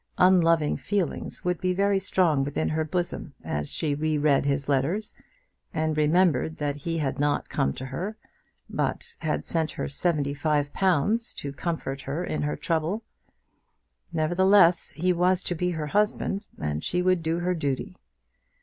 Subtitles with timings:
[0.17, 5.13] Unloving feelings would be very strong within her bosom as she re read his letters,
[5.75, 8.17] and remembered that he had not come to her,
[8.67, 13.03] but had sent her seventy five pounds to comfort her in her trouble!
[14.11, 17.95] Nevertheless, he was to be her husband, and she would do her duty.